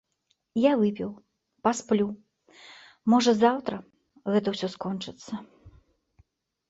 Я 0.59 0.69
выпіў, 0.83 1.09
пасплю, 1.67 2.07
можа, 3.15 3.31
заўтра 3.45 3.75
гэта 4.33 4.47
ўсё 4.59 4.67
скончыцца. 4.77 5.33